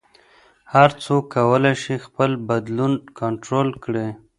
هر 0.73 0.89
څوک 1.03 1.23
کولی 1.35 1.73
شي 1.83 1.95
خپل 2.05 2.31
بدلون 2.49 2.93
کنټرول 3.19 3.67
کړي. 3.83 4.07